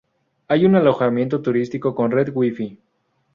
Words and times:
Hay 0.47 0.65
un 0.65 0.73
alojamiento 0.73 1.43
turístico 1.43 1.93
con 1.93 2.09
red 2.09 2.29
wifi. 2.33 2.79